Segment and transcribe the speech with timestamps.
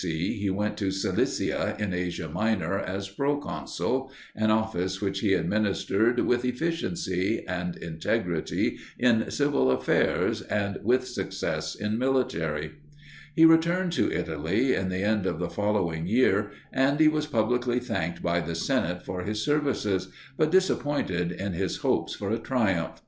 [0.00, 0.34] C.
[0.34, 6.44] he went to Cilicia in Asia Minor as proconsul, an office which he administered with
[6.44, 12.74] efficiency and integrity in civil affairs and with success in military.
[13.34, 17.80] He returned to Italy in the end of the following year, and he was publicly
[17.80, 23.02] thanked by the senate for his services, but disappointed in his hopes for a triumph.